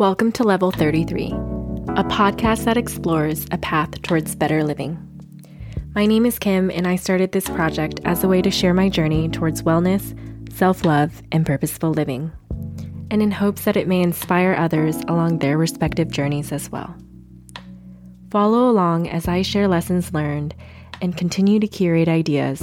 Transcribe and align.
Welcome 0.00 0.32
to 0.32 0.44
Level 0.44 0.70
33, 0.70 1.26
a 1.26 2.04
podcast 2.04 2.64
that 2.64 2.78
explores 2.78 3.44
a 3.50 3.58
path 3.58 4.00
towards 4.00 4.34
better 4.34 4.64
living. 4.64 4.96
My 5.94 6.06
name 6.06 6.24
is 6.24 6.38
Kim, 6.38 6.70
and 6.70 6.88
I 6.88 6.96
started 6.96 7.32
this 7.32 7.44
project 7.44 8.00
as 8.06 8.24
a 8.24 8.26
way 8.26 8.40
to 8.40 8.50
share 8.50 8.72
my 8.72 8.88
journey 8.88 9.28
towards 9.28 9.62
wellness, 9.62 10.16
self 10.56 10.86
love, 10.86 11.22
and 11.32 11.44
purposeful 11.44 11.90
living, 11.90 12.32
and 13.10 13.20
in 13.20 13.30
hopes 13.30 13.64
that 13.64 13.76
it 13.76 13.88
may 13.88 14.00
inspire 14.00 14.54
others 14.54 14.96
along 15.06 15.40
their 15.40 15.58
respective 15.58 16.10
journeys 16.10 16.50
as 16.50 16.72
well. 16.72 16.96
Follow 18.30 18.70
along 18.70 19.06
as 19.06 19.28
I 19.28 19.42
share 19.42 19.68
lessons 19.68 20.14
learned 20.14 20.54
and 21.02 21.14
continue 21.14 21.60
to 21.60 21.68
curate 21.68 22.08
ideas 22.08 22.60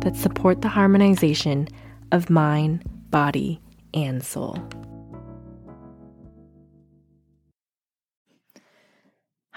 that 0.00 0.16
support 0.16 0.60
the 0.60 0.68
harmonization 0.68 1.68
of 2.10 2.30
mind, 2.30 2.82
body, 3.10 3.60
and 3.94 4.24
soul. 4.24 4.58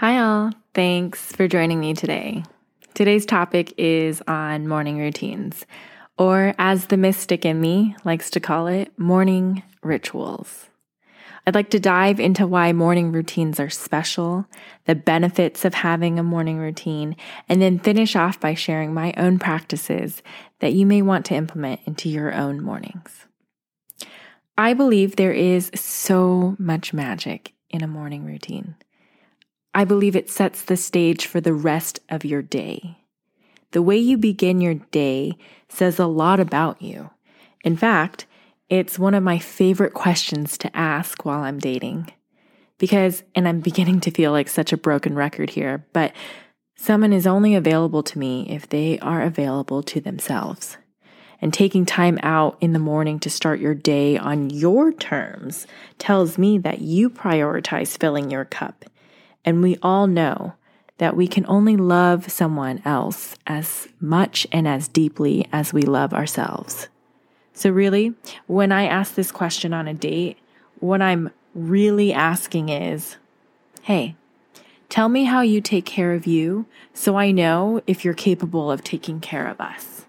Hi, 0.04 0.20
all. 0.20 0.52
Thanks 0.74 1.32
for 1.32 1.48
joining 1.48 1.80
me 1.80 1.94
today. 1.94 2.44
Today's 2.94 3.26
topic 3.26 3.74
is 3.78 4.22
on 4.28 4.68
morning 4.68 4.98
routines, 4.98 5.66
or 6.18 6.54
as 6.60 6.88
the 6.88 6.98
mystic 6.98 7.46
in 7.46 7.62
me 7.62 7.96
likes 8.04 8.30
to 8.32 8.42
call 8.42 8.68
it, 8.68 8.92
morning 9.00 9.64
rituals. 9.82 10.66
I'd 11.48 11.56
like 11.56 11.70
to 11.70 11.80
dive 11.80 12.20
into 12.20 12.46
why 12.46 12.74
morning 12.74 13.14
routines 13.14 13.62
are 13.62 13.70
special, 13.70 14.46
the 14.88 14.94
benefits 14.94 15.64
of 15.64 15.74
having 15.74 16.20
a 16.20 16.24
morning 16.24 16.58
routine, 16.58 17.16
and 17.48 17.62
then 17.62 17.80
finish 17.80 18.14
off 18.14 18.42
by 18.42 18.56
sharing 18.56 18.94
my 18.94 19.14
own 19.16 19.40
practices 19.40 20.22
that 20.60 20.74
you 20.74 20.86
may 20.86 21.02
want 21.02 21.26
to 21.28 21.36
implement 21.36 21.80
into 21.86 22.10
your 22.10 22.34
own 22.34 22.62
mornings. 22.62 23.26
I 24.58 24.74
believe 24.74 25.16
there 25.16 25.32
is 25.32 25.72
so 25.74 26.58
much 26.60 26.92
magic 26.92 27.54
in 27.70 27.82
a 27.82 27.88
morning 27.88 28.26
routine. 28.26 28.76
I 29.76 29.86
believe 29.86 30.16
it 30.16 30.30
sets 30.30 30.62
the 30.62 30.78
stage 30.78 31.26
for 31.26 31.42
the 31.42 31.54
rest 31.54 32.00
of 32.10 32.24
your 32.24 32.44
day. 32.44 32.98
The 33.72 33.82
way 33.82 33.98
you 33.98 34.18
begin 34.18 34.62
your 34.62 34.76
day 34.76 35.36
says 35.68 35.98
a 35.98 36.06
lot 36.06 36.40
about 36.40 36.80
you. 36.80 37.10
In 37.64 37.76
fact, 37.76 38.28
it's 38.70 39.00
one 39.00 39.16
of 39.16 39.24
my 39.24 39.40
favorite 39.40 39.96
questions 39.96 40.60
to 40.60 40.78
ask 40.78 41.26
while 41.26 41.42
I'm 41.42 41.58
dating. 41.58 42.12
Because, 42.78 43.24
and 43.34 43.48
I'm 43.48 43.62
beginning 43.62 44.00
to 44.02 44.12
feel 44.12 44.32
like 44.32 44.48
such 44.48 44.74
a 44.74 44.78
broken 44.78 45.16
record 45.16 45.50
here, 45.50 45.88
but 45.92 46.14
someone 46.76 47.14
is 47.14 47.26
only 47.26 47.56
available 47.56 48.04
to 48.04 48.20
me 48.20 48.48
if 48.50 48.70
they 48.70 49.00
are 49.00 49.24
available 49.24 49.82
to 49.84 50.00
themselves. 50.00 50.78
And 51.42 51.52
taking 51.52 51.86
time 51.86 52.20
out 52.22 52.58
in 52.62 52.74
the 52.74 52.80
morning 52.80 53.20
to 53.20 53.30
start 53.30 53.60
your 53.60 53.76
day 53.76 54.18
on 54.18 54.52
your 54.52 54.94
terms 54.94 55.66
tells 55.98 56.38
me 56.38 56.60
that 56.60 56.82
you 56.82 57.10
prioritize 57.10 57.98
filling 57.98 58.30
your 58.30 58.46
cup 58.46 58.86
and 59.46 59.62
we 59.62 59.78
all 59.82 60.08
know 60.08 60.54
that 60.98 61.16
we 61.16 61.28
can 61.28 61.46
only 61.48 61.76
love 61.76 62.32
someone 62.32 62.82
else 62.86 63.36
as 63.48 63.88
much 64.00 64.48
and 64.52 64.68
as 64.68 64.88
deeply 64.88 65.48
as 65.52 65.74
we 65.74 65.82
love 65.82 66.14
ourselves. 66.14 66.88
So, 67.54 67.70
really, 67.70 68.14
when 68.48 68.72
I 68.72 68.86
ask 68.86 69.16
this 69.16 69.32
question 69.32 69.74
on 69.74 69.88
a 69.88 69.94
date, 69.94 70.38
what 70.80 71.02
I'm 71.02 71.32
really 71.54 72.14
asking 72.14 72.70
is 72.70 73.18
hey, 73.84 74.16
tell 74.88 75.10
me 75.10 75.26
how 75.26 75.42
you 75.42 75.60
take 75.60 75.86
care 75.86 76.14
of 76.14 76.26
you 76.26 76.66
so 76.94 77.18
I 77.18 77.32
know 77.32 77.82
if 77.86 78.06
you're 78.06 78.14
capable 78.14 78.72
of 78.72 78.84
taking 78.84 79.20
care 79.20 79.48
of 79.48 79.60
us. 79.60 80.06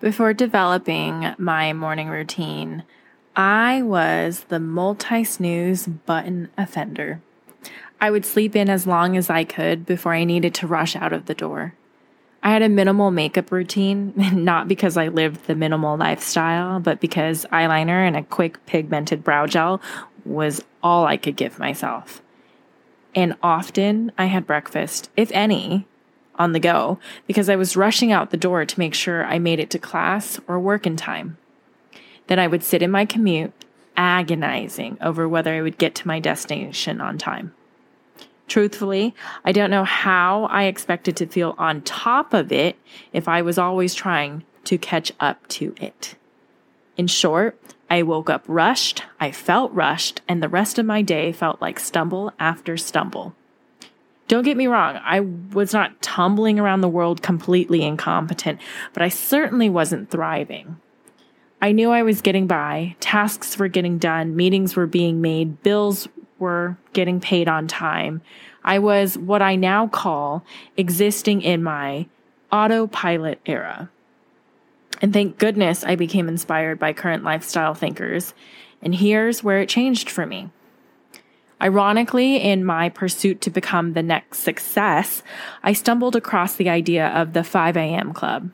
Before 0.00 0.32
developing 0.32 1.34
my 1.38 1.72
morning 1.72 2.08
routine, 2.08 2.84
I 3.34 3.82
was 3.82 4.44
the 4.44 4.60
multi 4.60 5.24
snooze 5.24 5.86
button 5.86 6.50
offender. 6.56 7.20
I 8.00 8.10
would 8.10 8.24
sleep 8.24 8.54
in 8.54 8.70
as 8.70 8.86
long 8.86 9.16
as 9.16 9.28
I 9.28 9.44
could 9.44 9.84
before 9.84 10.14
I 10.14 10.24
needed 10.24 10.54
to 10.54 10.66
rush 10.66 10.94
out 10.94 11.12
of 11.12 11.26
the 11.26 11.34
door. 11.34 11.74
I 12.42 12.50
had 12.50 12.62
a 12.62 12.68
minimal 12.68 13.10
makeup 13.10 13.50
routine, 13.50 14.12
not 14.32 14.68
because 14.68 14.96
I 14.96 15.08
lived 15.08 15.46
the 15.46 15.54
minimal 15.54 15.96
lifestyle, 15.96 16.78
but 16.78 17.00
because 17.00 17.46
eyeliner 17.52 18.06
and 18.06 18.16
a 18.16 18.22
quick 18.22 18.64
pigmented 18.66 19.24
brow 19.24 19.46
gel 19.46 19.80
was 20.24 20.62
all 20.82 21.06
I 21.06 21.16
could 21.16 21.36
give 21.36 21.58
myself. 21.58 22.22
And 23.14 23.34
often 23.42 24.12
I 24.16 24.26
had 24.26 24.46
breakfast, 24.46 25.10
if 25.16 25.32
any, 25.32 25.86
on 26.36 26.52
the 26.52 26.60
go 26.60 27.00
because 27.26 27.48
I 27.48 27.56
was 27.56 27.76
rushing 27.76 28.12
out 28.12 28.30
the 28.30 28.36
door 28.36 28.64
to 28.64 28.78
make 28.78 28.94
sure 28.94 29.24
I 29.24 29.40
made 29.40 29.58
it 29.58 29.70
to 29.70 29.78
class 29.78 30.38
or 30.46 30.60
work 30.60 30.86
in 30.86 30.96
time. 30.96 31.36
Then 32.28 32.38
I 32.38 32.46
would 32.46 32.62
sit 32.62 32.82
in 32.82 32.92
my 32.92 33.04
commute, 33.04 33.52
agonizing 33.96 34.98
over 35.00 35.28
whether 35.28 35.52
I 35.52 35.62
would 35.62 35.78
get 35.78 35.96
to 35.96 36.06
my 36.06 36.20
destination 36.20 37.00
on 37.00 37.18
time. 37.18 37.52
Truthfully, 38.48 39.14
I 39.44 39.52
don't 39.52 39.70
know 39.70 39.84
how 39.84 40.44
I 40.44 40.64
expected 40.64 41.16
to 41.18 41.26
feel 41.26 41.54
on 41.58 41.82
top 41.82 42.32
of 42.32 42.50
it 42.50 42.78
if 43.12 43.28
I 43.28 43.42
was 43.42 43.58
always 43.58 43.94
trying 43.94 44.44
to 44.64 44.78
catch 44.78 45.12
up 45.20 45.46
to 45.48 45.74
it. 45.78 46.16
In 46.96 47.06
short, 47.06 47.60
I 47.90 48.02
woke 48.02 48.28
up 48.28 48.44
rushed, 48.48 49.02
I 49.20 49.30
felt 49.30 49.72
rushed, 49.72 50.22
and 50.26 50.42
the 50.42 50.48
rest 50.48 50.78
of 50.78 50.86
my 50.86 51.02
day 51.02 51.30
felt 51.32 51.60
like 51.60 51.78
stumble 51.78 52.32
after 52.38 52.76
stumble. 52.76 53.34
Don't 54.26 54.44
get 54.44 54.58
me 54.58 54.66
wrong, 54.66 54.98
I 55.02 55.20
was 55.20 55.72
not 55.72 56.02
tumbling 56.02 56.58
around 56.58 56.80
the 56.80 56.88
world 56.88 57.22
completely 57.22 57.82
incompetent, 57.82 58.60
but 58.92 59.02
I 59.02 59.08
certainly 59.08 59.70
wasn't 59.70 60.10
thriving. 60.10 60.76
I 61.62 61.72
knew 61.72 61.90
I 61.90 62.02
was 62.02 62.20
getting 62.20 62.46
by, 62.46 62.96
tasks 63.00 63.58
were 63.58 63.68
getting 63.68 63.98
done, 63.98 64.36
meetings 64.36 64.76
were 64.76 64.86
being 64.86 65.20
made, 65.20 65.62
bills 65.62 66.08
were 66.38 66.76
getting 66.92 67.20
paid 67.20 67.48
on 67.48 67.66
time. 67.66 68.22
I 68.64 68.78
was 68.78 69.16
what 69.16 69.42
I 69.42 69.56
now 69.56 69.86
call 69.88 70.44
existing 70.76 71.42
in 71.42 71.62
my 71.62 72.06
autopilot 72.52 73.40
era. 73.46 73.90
And 75.00 75.12
thank 75.12 75.38
goodness 75.38 75.84
I 75.84 75.96
became 75.96 76.28
inspired 76.28 76.78
by 76.78 76.92
current 76.92 77.24
lifestyle 77.24 77.74
thinkers. 77.74 78.34
And 78.82 78.94
here's 78.94 79.44
where 79.44 79.60
it 79.60 79.68
changed 79.68 80.10
for 80.10 80.26
me. 80.26 80.50
Ironically, 81.60 82.36
in 82.36 82.64
my 82.64 82.88
pursuit 82.88 83.40
to 83.40 83.50
become 83.50 83.92
the 83.92 84.02
next 84.02 84.38
success, 84.38 85.22
I 85.62 85.72
stumbled 85.72 86.14
across 86.14 86.54
the 86.54 86.68
idea 86.68 87.08
of 87.08 87.32
the 87.32 87.42
5 87.42 87.76
a.m. 87.76 88.12
club. 88.12 88.50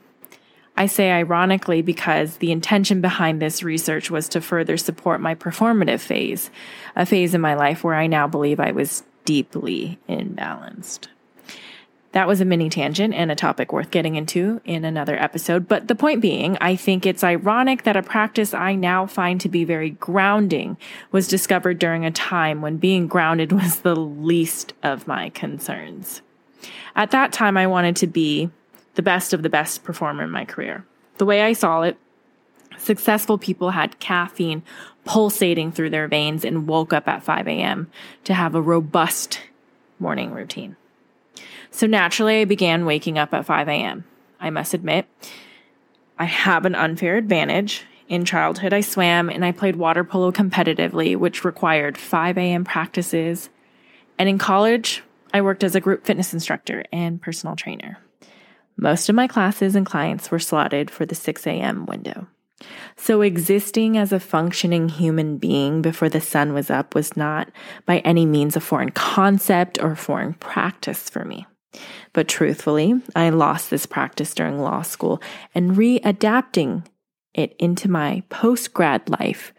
I 0.77 0.87
say 0.87 1.11
ironically 1.11 1.81
because 1.81 2.37
the 2.37 2.51
intention 2.51 2.99
behind 2.99 3.41
this 3.41 3.63
research 3.63 4.11
was 4.11 4.27
to 4.29 4.41
further 4.41 4.77
support 4.77 5.21
my 5.21 5.35
performative 5.35 6.01
phase, 6.01 6.49
a 6.95 7.05
phase 7.05 7.33
in 7.33 7.41
my 7.41 7.53
life 7.53 7.83
where 7.83 7.95
I 7.95 8.07
now 8.07 8.27
believe 8.27 8.59
I 8.59 8.71
was 8.71 9.03
deeply 9.23 9.99
imbalanced. 10.09 11.07
That 12.11 12.27
was 12.29 12.39
a 12.39 12.45
mini 12.45 12.69
tangent 12.69 13.13
and 13.13 13.29
a 13.29 13.35
topic 13.35 13.73
worth 13.73 13.91
getting 13.91 14.15
into 14.15 14.61
in 14.63 14.85
another 14.85 15.21
episode. 15.21 15.67
But 15.67 15.89
the 15.89 15.95
point 15.95 16.21
being, 16.21 16.57
I 16.61 16.77
think 16.77 17.05
it's 17.05 17.25
ironic 17.25 17.83
that 17.83 17.97
a 17.97 18.03
practice 18.03 18.53
I 18.53 18.75
now 18.75 19.05
find 19.05 19.41
to 19.41 19.49
be 19.49 19.65
very 19.65 19.89
grounding 19.89 20.77
was 21.11 21.27
discovered 21.27 21.77
during 21.77 22.05
a 22.05 22.11
time 22.11 22.61
when 22.61 22.77
being 22.77 23.07
grounded 23.07 23.51
was 23.51 23.81
the 23.81 23.97
least 23.97 24.73
of 24.81 25.07
my 25.07 25.29
concerns. 25.31 26.21
At 26.95 27.11
that 27.11 27.33
time, 27.33 27.57
I 27.57 27.67
wanted 27.67 27.97
to 27.97 28.07
be 28.07 28.49
the 28.95 29.01
best 29.01 29.33
of 29.33 29.43
the 29.43 29.49
best 29.49 29.83
performer 29.83 30.23
in 30.23 30.31
my 30.31 30.45
career. 30.45 30.85
The 31.17 31.25
way 31.25 31.41
I 31.41 31.53
saw 31.53 31.83
it, 31.83 31.97
successful 32.77 33.37
people 33.37 33.71
had 33.71 33.99
caffeine 33.99 34.63
pulsating 35.05 35.71
through 35.71 35.91
their 35.91 36.07
veins 36.07 36.43
and 36.43 36.67
woke 36.67 36.91
up 36.91 37.07
at 37.07 37.23
5 37.23 37.47
a.m. 37.47 37.89
to 38.23 38.33
have 38.33 38.55
a 38.55 38.61
robust 38.61 39.39
morning 39.99 40.31
routine. 40.31 40.75
So 41.71 41.87
naturally, 41.87 42.41
I 42.41 42.45
began 42.45 42.85
waking 42.85 43.17
up 43.17 43.33
at 43.33 43.45
5 43.45 43.67
a.m. 43.67 44.05
I 44.39 44.49
must 44.49 44.73
admit, 44.73 45.05
I 46.17 46.25
have 46.25 46.65
an 46.65 46.75
unfair 46.75 47.17
advantage. 47.17 47.83
In 48.07 48.23
childhood, 48.23 48.71
I 48.71 48.81
swam 48.81 49.29
and 49.29 49.43
I 49.43 49.51
played 49.51 49.75
water 49.75 50.03
polo 50.03 50.31
competitively, 50.31 51.17
which 51.17 51.43
required 51.43 51.97
5 51.97 52.37
a.m. 52.37 52.63
practices. 52.63 53.49
And 54.17 54.29
in 54.29 54.37
college, 54.37 55.03
I 55.33 55.41
worked 55.41 55.63
as 55.63 55.75
a 55.75 55.81
group 55.81 56.05
fitness 56.05 56.33
instructor 56.33 56.85
and 56.93 57.21
personal 57.21 57.55
trainer. 57.55 57.97
Most 58.77 59.09
of 59.09 59.15
my 59.15 59.27
classes 59.27 59.75
and 59.75 59.85
clients 59.85 60.31
were 60.31 60.39
slotted 60.39 60.91
for 60.91 61.05
the 61.05 61.15
6 61.15 61.47
a.m. 61.47 61.85
window. 61.85 62.27
So, 62.95 63.21
existing 63.21 63.97
as 63.97 64.13
a 64.13 64.19
functioning 64.19 64.87
human 64.87 65.37
being 65.37 65.81
before 65.81 66.09
the 66.09 66.21
sun 66.21 66.53
was 66.53 66.69
up 66.69 66.95
was 66.95 67.17
not 67.17 67.49
by 67.85 67.99
any 67.99 68.25
means 68.25 68.55
a 68.55 68.61
foreign 68.61 68.91
concept 68.91 69.81
or 69.81 69.95
foreign 69.95 70.35
practice 70.35 71.09
for 71.09 71.25
me. 71.25 71.45
But 72.13 72.29
truthfully, 72.29 73.01
I 73.15 73.29
lost 73.29 73.69
this 73.69 73.85
practice 73.85 74.33
during 74.33 74.61
law 74.61 74.81
school, 74.83 75.21
and 75.53 75.75
readapting 75.75 76.85
it 77.33 77.55
into 77.59 77.91
my 77.91 78.23
post 78.29 78.73
grad 78.73 79.09
life 79.09 79.53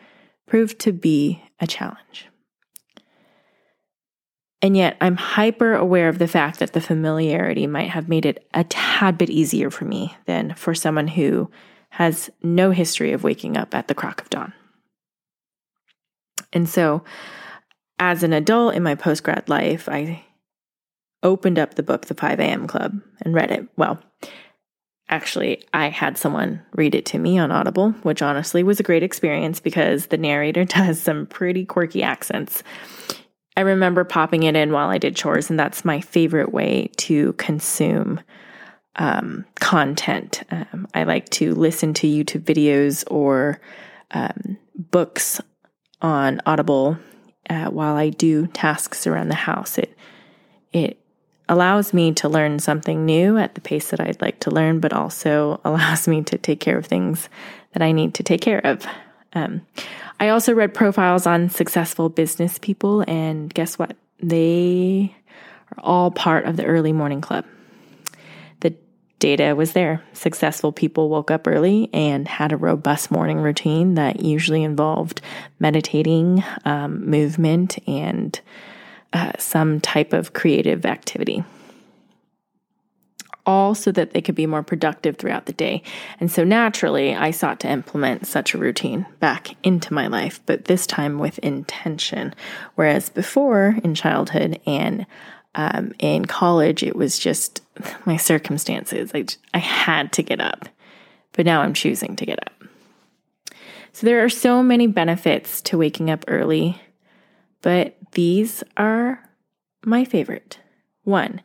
proved 0.46 0.78
to 0.80 0.92
be 0.92 1.42
a 1.60 1.66
challenge. 1.66 2.28
And 4.66 4.76
yet, 4.76 4.96
I'm 5.00 5.14
hyper 5.14 5.74
aware 5.74 6.08
of 6.08 6.18
the 6.18 6.26
fact 6.26 6.58
that 6.58 6.72
the 6.72 6.80
familiarity 6.80 7.68
might 7.68 7.90
have 7.90 8.08
made 8.08 8.26
it 8.26 8.44
a 8.52 8.64
tad 8.64 9.16
bit 9.16 9.30
easier 9.30 9.70
for 9.70 9.84
me 9.84 10.16
than 10.24 10.54
for 10.54 10.74
someone 10.74 11.06
who 11.06 11.48
has 11.90 12.30
no 12.42 12.72
history 12.72 13.12
of 13.12 13.22
waking 13.22 13.56
up 13.56 13.76
at 13.76 13.86
the 13.86 13.94
crack 13.94 14.20
of 14.20 14.28
dawn. 14.28 14.52
And 16.52 16.68
so, 16.68 17.04
as 18.00 18.24
an 18.24 18.32
adult 18.32 18.74
in 18.74 18.82
my 18.82 18.96
post 18.96 19.22
grad 19.22 19.48
life, 19.48 19.88
I 19.88 20.24
opened 21.22 21.60
up 21.60 21.74
the 21.74 21.84
book, 21.84 22.06
The 22.06 22.14
5 22.14 22.40
a.m. 22.40 22.66
Club, 22.66 23.00
and 23.20 23.32
read 23.32 23.52
it. 23.52 23.68
Well, 23.76 24.02
actually, 25.08 25.62
I 25.72 25.90
had 25.90 26.18
someone 26.18 26.60
read 26.72 26.96
it 26.96 27.06
to 27.06 27.20
me 27.20 27.38
on 27.38 27.52
Audible, 27.52 27.92
which 28.02 28.20
honestly 28.20 28.64
was 28.64 28.80
a 28.80 28.82
great 28.82 29.04
experience 29.04 29.60
because 29.60 30.06
the 30.06 30.18
narrator 30.18 30.64
does 30.64 31.00
some 31.00 31.26
pretty 31.26 31.64
quirky 31.64 32.02
accents. 32.02 32.64
I 33.56 33.62
remember 33.62 34.04
popping 34.04 34.42
it 34.42 34.54
in 34.54 34.72
while 34.72 34.88
I 34.88 34.98
did 34.98 35.16
chores, 35.16 35.48
and 35.48 35.58
that's 35.58 35.84
my 35.84 36.00
favorite 36.00 36.52
way 36.52 36.90
to 36.98 37.32
consume 37.34 38.20
um, 38.96 39.44
content. 39.56 40.42
Um, 40.50 40.86
I 40.94 41.04
like 41.04 41.28
to 41.30 41.54
listen 41.54 41.94
to 41.94 42.06
YouTube 42.06 42.42
videos 42.42 43.04
or 43.10 43.60
um, 44.10 44.58
books 44.74 45.40
on 46.02 46.40
Audible 46.44 46.98
uh, 47.48 47.66
while 47.66 47.96
I 47.96 48.10
do 48.10 48.46
tasks 48.48 49.06
around 49.06 49.28
the 49.28 49.34
house. 49.34 49.78
It 49.78 49.96
it 50.72 50.98
allows 51.48 51.94
me 51.94 52.12
to 52.12 52.28
learn 52.28 52.58
something 52.58 53.06
new 53.06 53.38
at 53.38 53.54
the 53.54 53.60
pace 53.60 53.90
that 53.90 54.00
I'd 54.00 54.20
like 54.20 54.40
to 54.40 54.50
learn, 54.50 54.80
but 54.80 54.92
also 54.92 55.60
allows 55.64 56.06
me 56.08 56.22
to 56.24 56.38
take 56.38 56.60
care 56.60 56.78
of 56.78 56.86
things 56.86 57.28
that 57.72 57.82
I 57.82 57.92
need 57.92 58.14
to 58.14 58.22
take 58.22 58.40
care 58.40 58.64
of. 58.64 58.86
Um, 59.36 59.66
I 60.18 60.30
also 60.30 60.54
read 60.54 60.72
profiles 60.72 61.26
on 61.26 61.50
successful 61.50 62.08
business 62.08 62.58
people, 62.58 63.04
and 63.06 63.52
guess 63.52 63.78
what? 63.78 63.94
They 64.18 65.14
are 65.76 65.84
all 65.84 66.10
part 66.10 66.46
of 66.46 66.56
the 66.56 66.64
early 66.64 66.92
morning 66.92 67.20
club. 67.20 67.44
The 68.60 68.74
data 69.18 69.54
was 69.54 69.72
there. 69.72 70.02
Successful 70.14 70.72
people 70.72 71.10
woke 71.10 71.30
up 71.30 71.46
early 71.46 71.90
and 71.92 72.26
had 72.26 72.50
a 72.50 72.56
robust 72.56 73.10
morning 73.10 73.38
routine 73.38 73.94
that 73.96 74.20
usually 74.20 74.64
involved 74.64 75.20
meditating, 75.58 76.42
um, 76.64 77.04
movement, 77.04 77.78
and 77.86 78.40
uh, 79.12 79.32
some 79.38 79.80
type 79.80 80.14
of 80.14 80.32
creative 80.32 80.86
activity. 80.86 81.44
All 83.46 83.74
so 83.74 83.92
that 83.92 84.10
they 84.10 84.20
could 84.20 84.34
be 84.34 84.46
more 84.46 84.62
productive 84.62 85.16
throughout 85.16 85.46
the 85.46 85.52
day. 85.52 85.82
And 86.20 86.30
so 86.30 86.44
naturally, 86.44 87.14
I 87.14 87.30
sought 87.30 87.60
to 87.60 87.70
implement 87.70 88.26
such 88.26 88.52
a 88.52 88.58
routine 88.58 89.06
back 89.20 89.56
into 89.62 89.94
my 89.94 90.08
life, 90.08 90.40
but 90.46 90.64
this 90.64 90.86
time 90.86 91.18
with 91.18 91.38
intention. 91.38 92.34
Whereas 92.74 93.08
before 93.08 93.78
in 93.84 93.94
childhood 93.94 94.60
and 94.66 95.06
um, 95.54 95.92
in 95.98 96.26
college, 96.26 96.82
it 96.82 96.96
was 96.96 97.18
just 97.18 97.62
my 98.04 98.16
circumstances. 98.16 99.12
I, 99.14 99.26
I 99.54 99.58
had 99.58 100.12
to 100.14 100.22
get 100.22 100.40
up, 100.40 100.68
but 101.32 101.46
now 101.46 101.62
I'm 101.62 101.74
choosing 101.74 102.16
to 102.16 102.26
get 102.26 102.40
up. 102.40 102.52
So 103.92 104.06
there 104.06 104.22
are 104.22 104.28
so 104.28 104.62
many 104.62 104.86
benefits 104.86 105.62
to 105.62 105.78
waking 105.78 106.10
up 106.10 106.24
early 106.28 106.80
but 107.66 107.96
these 108.12 108.62
are 108.76 109.28
my 109.84 110.04
favorite. 110.04 110.60
One, 111.02 111.42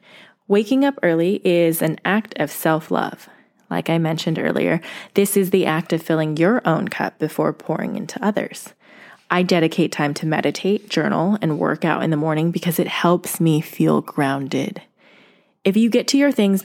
waking 0.52 0.84
up 0.84 1.00
early 1.02 1.40
is 1.46 1.82
an 1.82 1.98
act 2.04 2.34
of 2.38 2.52
self 2.52 2.92
love. 2.92 3.30
Like 3.70 3.90
I 3.90 3.98
mentioned 3.98 4.38
earlier, 4.38 4.82
this 5.14 5.38
is 5.38 5.50
the 5.50 5.66
act 5.66 5.94
of 5.94 6.04
filling 6.04 6.36
your 6.36 6.62
own 6.68 6.90
cup 6.90 7.18
before 7.20 7.54
pouring 7.54 7.96
into 7.96 8.24
others. 8.24 8.74
I 9.30 9.44
dedicate 9.44 9.94
time 9.94 10.14
to 10.16 10.26
meditate, 10.26 10.90
journal, 10.90 11.38
and 11.42 11.58
work 11.58 11.86
out 11.86 12.04
in 12.04 12.10
the 12.10 12.18
morning 12.18 12.52
because 12.52 12.80
it 12.80 12.90
helps 12.90 13.40
me 13.40 13.62
feel 13.62 14.02
grounded. 14.02 14.82
If 15.64 15.78
you 15.78 15.90
get 15.90 16.06
to 16.10 16.18
your 16.18 16.34
things 16.34 16.64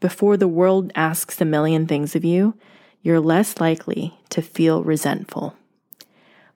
before 0.00 0.36
the 0.38 0.48
world 0.48 0.90
asks 0.94 1.38
a 1.38 1.44
million 1.44 1.86
things 1.86 2.16
of 2.16 2.24
you, 2.24 2.54
you're 3.02 3.20
less 3.20 3.60
likely 3.60 4.18
to 4.30 4.40
feel 4.40 4.82
resentful. 4.82 5.54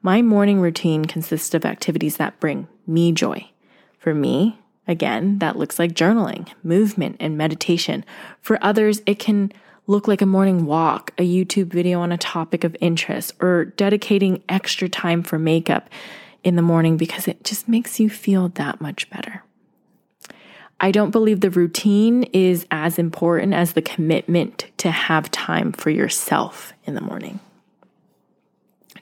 My 0.00 0.22
morning 0.22 0.58
routine 0.58 1.04
consists 1.04 1.52
of 1.52 1.66
activities 1.66 2.16
that 2.16 2.40
bring 2.40 2.66
me 2.86 3.12
joy. 3.12 3.50
For 3.98 4.14
me, 4.14 4.61
again, 4.86 5.38
that 5.38 5.56
looks 5.56 5.78
like 5.78 5.92
journaling, 5.92 6.48
movement, 6.62 7.16
and 7.20 7.36
meditation. 7.36 8.04
For 8.40 8.62
others, 8.62 9.02
it 9.06 9.18
can 9.18 9.52
look 9.86 10.06
like 10.06 10.22
a 10.22 10.26
morning 10.26 10.64
walk, 10.66 11.12
a 11.18 11.22
YouTube 11.22 11.66
video 11.66 12.00
on 12.00 12.12
a 12.12 12.18
topic 12.18 12.64
of 12.64 12.76
interest, 12.80 13.34
or 13.40 13.66
dedicating 13.66 14.42
extra 14.48 14.88
time 14.88 15.22
for 15.22 15.38
makeup 15.38 15.88
in 16.44 16.56
the 16.56 16.62
morning 16.62 16.96
because 16.96 17.28
it 17.28 17.44
just 17.44 17.68
makes 17.68 18.00
you 18.00 18.08
feel 18.08 18.48
that 18.50 18.80
much 18.80 19.08
better. 19.10 19.42
I 20.80 20.90
don't 20.90 21.12
believe 21.12 21.40
the 21.40 21.50
routine 21.50 22.24
is 22.32 22.66
as 22.72 22.98
important 22.98 23.54
as 23.54 23.74
the 23.74 23.82
commitment 23.82 24.66
to 24.78 24.90
have 24.90 25.30
time 25.30 25.70
for 25.70 25.90
yourself 25.90 26.72
in 26.84 26.94
the 26.94 27.00
morning. 27.00 27.38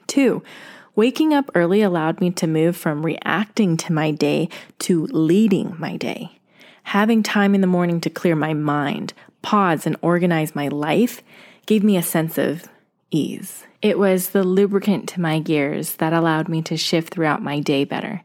Two, 0.05 0.43
Waking 0.93 1.33
up 1.33 1.49
early 1.55 1.81
allowed 1.81 2.19
me 2.19 2.31
to 2.31 2.47
move 2.47 2.75
from 2.75 3.05
reacting 3.05 3.77
to 3.77 3.93
my 3.93 4.11
day 4.11 4.49
to 4.79 5.05
leading 5.05 5.73
my 5.79 5.95
day. 5.95 6.37
Having 6.83 7.23
time 7.23 7.55
in 7.55 7.61
the 7.61 7.67
morning 7.67 8.01
to 8.01 8.09
clear 8.09 8.35
my 8.35 8.53
mind, 8.53 9.13
pause, 9.41 9.87
and 9.87 9.95
organize 10.01 10.53
my 10.53 10.67
life 10.67 11.23
gave 11.65 11.81
me 11.81 11.95
a 11.95 12.03
sense 12.03 12.37
of 12.37 12.67
ease. 13.09 13.63
It 13.81 13.97
was 13.97 14.29
the 14.29 14.43
lubricant 14.43 15.07
to 15.09 15.21
my 15.21 15.39
gears 15.39 15.95
that 15.95 16.11
allowed 16.11 16.49
me 16.49 16.61
to 16.63 16.75
shift 16.75 17.13
throughout 17.13 17.41
my 17.41 17.61
day 17.61 17.85
better. 17.85 18.23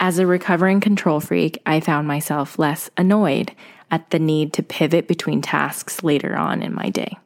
As 0.00 0.18
a 0.18 0.26
recovering 0.26 0.80
control 0.80 1.20
freak, 1.20 1.60
I 1.66 1.80
found 1.80 2.08
myself 2.08 2.58
less 2.58 2.88
annoyed 2.96 3.52
at 3.90 4.10
the 4.10 4.18
need 4.18 4.54
to 4.54 4.62
pivot 4.62 5.06
between 5.06 5.42
tasks 5.42 6.02
later 6.02 6.36
on 6.36 6.62
in 6.62 6.74
my 6.74 6.88
day, 6.88 7.18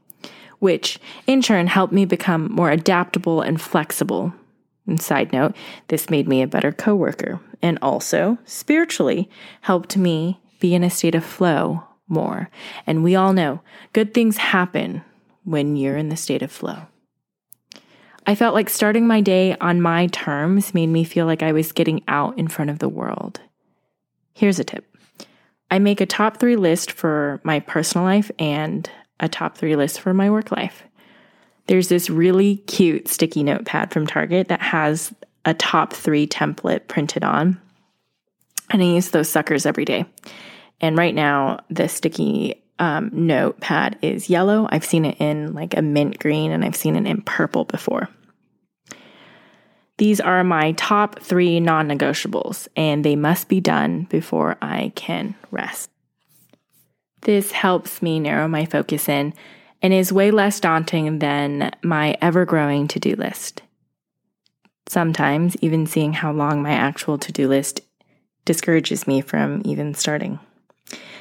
which 0.58 0.98
in 1.28 1.40
turn 1.40 1.68
helped 1.68 1.92
me 1.92 2.04
become 2.04 2.50
more 2.50 2.70
adaptable 2.70 3.42
and 3.42 3.60
flexible 3.60 4.34
and 4.90 5.00
side 5.00 5.32
note, 5.32 5.54
this 5.88 6.10
made 6.10 6.28
me 6.28 6.42
a 6.42 6.46
better 6.46 6.72
coworker 6.72 7.40
and 7.62 7.78
also 7.80 8.38
spiritually 8.44 9.30
helped 9.62 9.96
me 9.96 10.40
be 10.60 10.74
in 10.74 10.84
a 10.84 10.90
state 10.90 11.14
of 11.14 11.24
flow 11.24 11.84
more. 12.08 12.50
And 12.86 13.02
we 13.02 13.14
all 13.14 13.32
know 13.32 13.60
good 13.92 14.12
things 14.12 14.36
happen 14.36 15.02
when 15.44 15.76
you're 15.76 15.96
in 15.96 16.10
the 16.10 16.16
state 16.16 16.42
of 16.42 16.52
flow. 16.52 16.82
I 18.26 18.34
felt 18.34 18.54
like 18.54 18.68
starting 18.68 19.06
my 19.06 19.20
day 19.20 19.56
on 19.60 19.80
my 19.80 20.06
terms 20.08 20.74
made 20.74 20.88
me 20.88 21.04
feel 21.04 21.26
like 21.26 21.42
I 21.42 21.52
was 21.52 21.72
getting 21.72 22.02
out 22.06 22.38
in 22.38 22.48
front 22.48 22.70
of 22.70 22.78
the 22.78 22.88
world. 22.88 23.40
Here's 24.34 24.58
a 24.58 24.64
tip 24.64 24.84
I 25.70 25.78
make 25.78 26.00
a 26.00 26.06
top 26.06 26.38
three 26.38 26.56
list 26.56 26.92
for 26.92 27.40
my 27.44 27.60
personal 27.60 28.04
life 28.04 28.30
and 28.38 28.90
a 29.18 29.28
top 29.28 29.56
three 29.56 29.76
list 29.76 30.00
for 30.00 30.12
my 30.12 30.30
work 30.30 30.50
life. 30.50 30.82
There's 31.66 31.88
this 31.88 32.10
really 32.10 32.56
cute 32.56 33.08
sticky 33.08 33.42
notepad 33.42 33.92
from 33.92 34.06
Target 34.06 34.48
that 34.48 34.60
has 34.60 35.14
a 35.44 35.54
top 35.54 35.92
three 35.92 36.26
template 36.26 36.88
printed 36.88 37.24
on. 37.24 37.60
And 38.70 38.82
I 38.82 38.86
use 38.86 39.10
those 39.10 39.28
suckers 39.28 39.66
every 39.66 39.84
day. 39.84 40.04
And 40.80 40.96
right 40.96 41.14
now, 41.14 41.60
the 41.70 41.88
sticky 41.88 42.62
um, 42.78 43.10
notepad 43.12 43.98
is 44.02 44.30
yellow. 44.30 44.66
I've 44.70 44.84
seen 44.84 45.04
it 45.04 45.20
in 45.20 45.54
like 45.54 45.76
a 45.76 45.82
mint 45.82 46.18
green 46.18 46.50
and 46.50 46.64
I've 46.64 46.76
seen 46.76 46.96
it 46.96 47.06
in 47.06 47.22
purple 47.22 47.64
before. 47.64 48.08
These 49.98 50.18
are 50.18 50.42
my 50.42 50.72
top 50.72 51.20
three 51.20 51.60
non 51.60 51.86
negotiables, 51.86 52.68
and 52.74 53.04
they 53.04 53.16
must 53.16 53.48
be 53.48 53.60
done 53.60 54.04
before 54.04 54.56
I 54.62 54.92
can 54.94 55.34
rest. 55.50 55.90
This 57.20 57.52
helps 57.52 58.00
me 58.00 58.18
narrow 58.18 58.48
my 58.48 58.64
focus 58.64 59.10
in 59.10 59.34
and 59.82 59.92
is 59.92 60.12
way 60.12 60.30
less 60.30 60.60
daunting 60.60 61.18
than 61.18 61.70
my 61.82 62.16
ever 62.20 62.44
growing 62.44 62.88
to 62.88 63.00
do 63.00 63.14
list. 63.14 63.62
Sometimes, 64.88 65.56
even 65.60 65.86
seeing 65.86 66.14
how 66.14 66.32
long 66.32 66.62
my 66.62 66.72
actual 66.72 67.16
to 67.18 67.32
do 67.32 67.48
list 67.48 67.80
discourages 68.44 69.06
me 69.06 69.20
from 69.20 69.62
even 69.64 69.94
starting. 69.94 70.40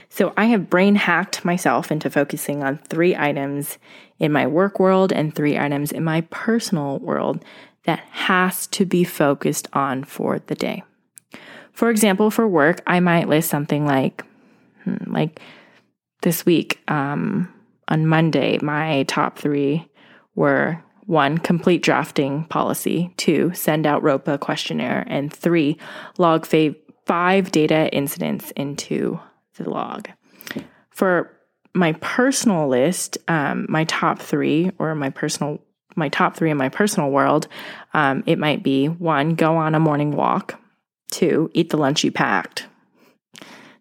So, 0.10 0.34
I 0.36 0.46
have 0.46 0.70
brain 0.70 0.96
hacked 0.96 1.46
myself 1.46 1.92
into 1.92 2.10
focusing 2.10 2.63
on 2.63 2.78
three 2.78 3.16
items 3.16 3.78
in 4.18 4.32
my 4.32 4.48
work 4.48 4.80
world 4.80 5.12
and 5.12 5.34
three 5.34 5.58
items 5.58 5.92
in 5.92 6.04
my 6.04 6.22
personal 6.22 6.98
world 7.00 7.46
that 7.86 8.00
has 8.10 8.68
to 8.68 8.86
be 8.86 9.04
focused 9.04 9.68
on 9.74 10.04
for 10.04 10.39
the 10.39 10.56
day. 10.56 10.84
For 11.72 11.89
example, 11.89 12.32
for 12.32 12.48
work, 12.48 12.82
I 12.88 13.00
might 13.00 13.30
list 13.30 13.50
something 13.50 13.86
like, 13.86 14.25
hmm, 14.84 15.13
like 15.13 15.39
this 16.24 16.46
week, 16.46 16.80
um, 16.88 17.54
on 17.89 18.08
Monday, 18.08 18.58
my 18.62 19.03
top 19.03 19.38
three 19.38 19.89
were 20.36 20.81
one, 21.05 21.39
complete 21.39 21.81
drafting 21.81 22.46
policy, 22.46 23.12
two, 23.17 23.51
send 23.55 23.88
out 23.88 24.03
ROPA 24.03 24.38
questionnaire, 24.39 25.03
and 25.08 25.34
three, 25.34 25.77
log 26.19 26.48
five 27.05 27.51
data 27.51 27.89
incidents 27.91 28.51
into 28.51 29.19
the 29.58 29.67
log. 29.67 30.08
For 30.91 31.36
my 31.74 31.93
personal 31.93 32.67
list, 32.67 33.17
um, 33.27 33.65
my 33.67 33.86
top 33.86 34.19
three, 34.19 34.72
or 34.77 34.93
my 34.93 35.10
personal, 35.10 35.60
my 35.96 36.10
top 36.10 36.36
three 36.36 36.51
in 36.51 36.58
my 36.58 36.69
personal 36.69 37.10
world, 37.10 37.48
um, 37.96 38.24
it 38.27 38.38
might 38.38 38.62
be 38.62 38.86
one, 38.88 39.34
go 39.34 39.58
on 39.58 39.74
a 39.74 39.79
morning 39.79 40.15
walk, 40.15 40.62
two, 41.10 41.50
eat 41.55 41.72
the 41.72 41.77
lunch 41.77 42.03
you 42.03 42.12
packed, 42.12 42.67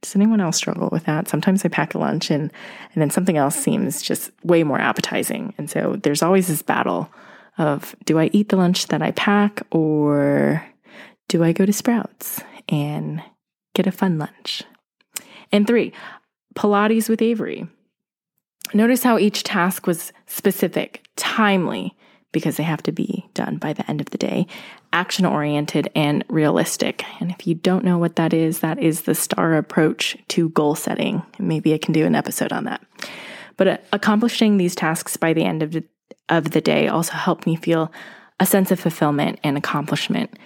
does 0.00 0.14
anyone 0.16 0.40
else 0.40 0.56
struggle 0.56 0.88
with 0.90 1.04
that? 1.04 1.28
Sometimes 1.28 1.64
I 1.64 1.68
pack 1.68 1.94
a 1.94 1.98
lunch 1.98 2.30
and 2.30 2.52
and 2.94 3.02
then 3.02 3.10
something 3.10 3.36
else 3.36 3.56
seems 3.56 4.02
just 4.02 4.30
way 4.44 4.62
more 4.62 4.80
appetizing. 4.80 5.54
And 5.58 5.70
so 5.70 5.96
there's 6.02 6.22
always 6.22 6.48
this 6.48 6.62
battle 6.62 7.10
of 7.58 7.94
do 8.04 8.18
I 8.18 8.30
eat 8.32 8.48
the 8.48 8.56
lunch 8.56 8.86
that 8.86 9.02
I 9.02 9.10
pack 9.12 9.62
or 9.70 10.64
do 11.28 11.44
I 11.44 11.52
go 11.52 11.66
to 11.66 11.72
Sprouts 11.72 12.42
and 12.68 13.22
get 13.74 13.86
a 13.86 13.92
fun 13.92 14.18
lunch? 14.18 14.62
And 15.52 15.66
three, 15.66 15.92
Pilates 16.54 17.08
with 17.08 17.22
Avery. 17.22 17.68
Notice 18.74 19.02
how 19.02 19.18
each 19.18 19.44
task 19.44 19.86
was 19.86 20.12
specific, 20.26 21.06
timely, 21.16 21.96
because 22.32 22.56
they 22.56 22.62
have 22.62 22.82
to 22.82 22.92
be 22.92 23.28
done 23.34 23.56
by 23.56 23.72
the 23.72 23.88
end 23.90 24.00
of 24.00 24.10
the 24.10 24.18
day, 24.18 24.46
action 24.92 25.24
oriented, 25.24 25.90
and 25.94 26.24
realistic. 26.28 27.04
And 27.20 27.30
if 27.30 27.46
you 27.46 27.54
don't 27.54 27.84
know 27.84 27.98
what 27.98 28.16
that 28.16 28.34
is, 28.34 28.60
that 28.60 28.78
is 28.78 29.02
the 29.02 29.14
STAR 29.14 29.56
approach 29.56 30.16
to 30.28 30.50
goal 30.50 30.74
setting. 30.74 31.22
Maybe 31.38 31.72
I 31.72 31.78
can 31.78 31.92
do 31.92 32.04
an 32.04 32.14
episode 32.14 32.52
on 32.52 32.64
that. 32.64 32.82
But 33.56 33.68
uh, 33.68 33.78
accomplishing 33.92 34.56
these 34.56 34.74
tasks 34.74 35.16
by 35.16 35.32
the 35.32 35.44
end 35.44 35.62
of 35.62 35.72
the, 35.72 35.84
of 36.28 36.50
the 36.50 36.60
day 36.60 36.88
also 36.88 37.12
helped 37.14 37.46
me 37.46 37.56
feel 37.56 37.92
a 38.40 38.46
sense 38.46 38.70
of 38.70 38.78
fulfillment 38.78 39.40
and 39.42 39.56
accomplishment, 39.56 40.38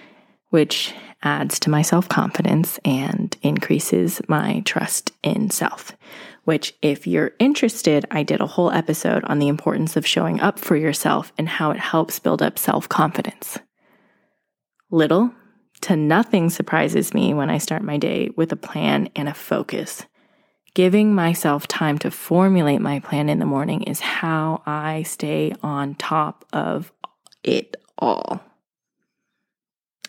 which 0.51 0.95
adds 1.23 1.59
to 1.61 1.71
my 1.71 1.83
self 1.83 2.09
confidence 2.09 2.79
and 2.85 3.37
increases 3.43 4.21
my 4.29 4.61
trust 4.65 5.13
in 5.23 5.51
self. 5.51 5.93
Which, 6.45 6.75
if 6.83 7.07
you're 7.07 7.33
interested, 7.39 8.05
I 8.11 8.25
did 8.25 8.41
a 8.41 8.47
whole 8.47 8.71
episode 8.73 9.23
on 9.25 9.39
the 9.39 9.49
importance 9.49 9.97
of 9.97 10.07
showing 10.07 10.41
up 10.41 10.59
for 10.59 10.77
yourself 10.77 11.33
and 11.39 11.49
how 11.49 11.71
it 11.71 11.79
helps 11.79 12.19
build 12.19 12.43
up 12.43 12.59
self 12.59 12.89
confidence. 12.89 13.59
Little 14.91 15.33
to 15.83 15.97
nothing 15.97 16.49
surprises 16.51 17.13
me 17.13 17.35
when 17.35 17.51
I 17.51 17.59
start 17.59 17.83
my 17.83 17.97
day 17.97 18.31
with 18.37 18.53
a 18.53 18.57
plan 18.57 19.09
and 19.15 19.29
a 19.29 19.35
focus. 19.35 20.07
Giving 20.75 21.15
myself 21.15 21.69
time 21.69 21.99
to 21.99 22.11
formulate 22.11 22.81
my 22.81 23.01
plan 23.01 23.29
in 23.29 23.39
the 23.39 23.47
morning 23.47 23.83
is 23.83 24.01
how 24.01 24.63
I 24.65 25.03
stay 25.03 25.53
on 25.63 25.97
top 25.97 26.47
of 26.53 26.93
it 27.45 27.77
all. 27.99 28.41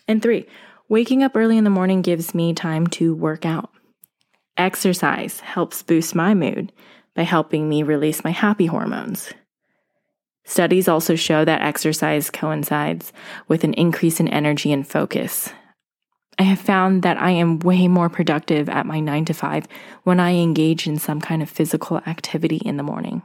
And 0.08 0.22
three, 0.22 0.46
waking 0.88 1.22
up 1.22 1.32
early 1.34 1.58
in 1.58 1.64
the 1.64 1.70
morning 1.70 2.02
gives 2.02 2.34
me 2.34 2.54
time 2.54 2.86
to 2.88 3.14
work 3.14 3.44
out. 3.44 3.70
Exercise 4.56 5.40
helps 5.40 5.82
boost 5.82 6.14
my 6.14 6.32
mood 6.32 6.72
by 7.14 7.22
helping 7.22 7.68
me 7.68 7.82
release 7.82 8.22
my 8.22 8.30
happy 8.30 8.66
hormones. 8.66 9.32
Studies 10.44 10.86
also 10.86 11.16
show 11.16 11.44
that 11.44 11.62
exercise 11.62 12.30
coincides 12.30 13.12
with 13.48 13.64
an 13.64 13.74
increase 13.74 14.20
in 14.20 14.28
energy 14.28 14.72
and 14.72 14.86
focus. 14.86 15.50
I 16.38 16.44
have 16.44 16.60
found 16.60 17.02
that 17.02 17.20
I 17.20 17.30
am 17.30 17.58
way 17.60 17.88
more 17.88 18.08
productive 18.08 18.68
at 18.68 18.86
my 18.86 19.00
9 19.00 19.24
to 19.26 19.34
5 19.34 19.66
when 20.02 20.20
I 20.20 20.34
engage 20.34 20.86
in 20.86 20.98
some 20.98 21.20
kind 21.20 21.42
of 21.42 21.50
physical 21.50 21.98
activity 21.98 22.56
in 22.56 22.76
the 22.76 22.82
morning. 22.82 23.22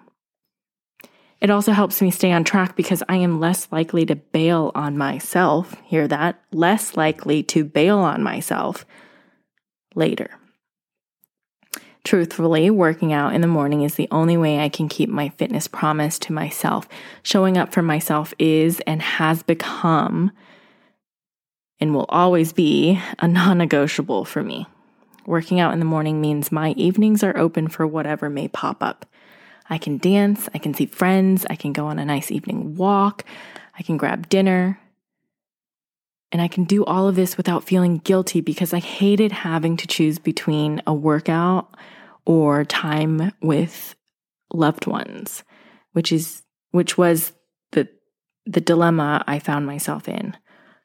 It 1.42 1.50
also 1.50 1.72
helps 1.72 2.02
me 2.02 2.12
stay 2.12 2.32
on 2.32 2.44
track 2.44 2.76
because 2.76 3.04
I 3.08 3.18
am 3.18 3.40
less 3.40 3.72
likely 3.72 4.06
to 4.08 4.16
bail 4.16 4.72
on 4.76 4.98
myself. 4.98 5.76
Hear 5.84 6.08
that? 6.08 6.42
Less 6.52 6.98
likely 6.98 7.44
to 7.44 7.64
bail 7.64 8.00
on 8.00 8.24
myself 8.24 8.86
later. 9.96 10.32
Truthfully, 12.04 12.70
working 12.70 13.12
out 13.12 13.34
in 13.34 13.42
the 13.42 13.48
morning 13.48 13.82
is 13.82 13.96
the 13.96 14.08
only 14.10 14.38
way 14.38 14.60
I 14.60 14.70
can 14.70 14.88
keep 14.88 15.10
my 15.10 15.30
fitness 15.30 15.68
promise 15.68 16.18
to 16.20 16.34
myself. 16.34 16.88
Showing 17.24 17.58
up 17.58 17.74
for 17.74 17.82
myself 17.82 18.34
is 18.40 18.80
and 18.88 19.02
has 19.02 19.44
become 19.44 20.32
and 21.80 21.94
will 21.94 22.06
always 22.10 22.54
be 22.54 23.00
a 23.20 23.28
non 23.28 23.58
negotiable 23.58 24.26
for 24.26 24.44
me. 24.44 24.66
Working 25.26 25.60
out 25.60 25.74
in 25.74 25.80
the 25.80 25.86
morning 25.86 26.22
means 26.22 26.52
my 26.52 26.72
evenings 26.72 27.24
are 27.24 27.38
open 27.38 27.68
for 27.68 27.86
whatever 27.86 28.30
may 28.30 28.48
pop 28.48 28.82
up. 28.82 29.06
I 29.70 29.78
can 29.78 29.98
dance, 29.98 30.50
I 30.54 30.58
can 30.58 30.74
see 30.74 30.88
friends, 30.88 31.46
I 31.50 31.56
can 31.56 31.74
go 31.74 31.86
on 31.86 32.00
a 32.00 32.06
nice 32.06 32.32
evening 32.32 32.76
walk, 32.76 33.24
I 33.78 33.84
can 33.84 33.98
grab 33.98 34.30
dinner. 34.30 34.80
And 36.32 36.42
I 36.42 36.48
can 36.48 36.64
do 36.64 36.86
all 36.86 37.08
of 37.08 37.16
this 37.16 37.38
without 37.38 37.64
feeling 37.64 37.98
guilty 37.98 38.42
because 38.42 38.74
I 38.74 38.80
hated 38.80 39.32
having 39.32 39.78
to 39.78 39.88
choose 39.88 40.20
between 40.20 40.82
a 40.86 40.94
workout 40.94 41.76
or 42.26 42.64
time 42.66 43.32
with 43.42 43.96
loved 44.54 44.86
ones, 44.86 45.44
which 45.94 46.12
is 46.12 46.44
which 46.72 46.98
was 46.98 47.34
the 47.72 47.88
the 48.46 48.62
dilemma 48.62 49.24
I 49.28 49.40
found 49.40 49.66
myself 49.66 50.08
in 50.08 50.38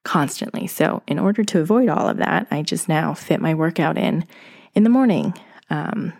constantly. 0.04 0.66
So, 0.66 1.02
in 1.06 1.18
order 1.18 1.44
to 1.44 1.60
avoid 1.60 1.88
all 1.88 2.08
of 2.08 2.18
that, 2.18 2.46
I 2.50 2.62
just 2.62 2.88
now 2.88 3.14
fit 3.14 3.40
my 3.40 3.54
workout 3.54 3.98
in 3.98 4.26
in 4.74 4.84
the 4.84 4.90
morning. 4.90 5.34
Um, 5.70 6.12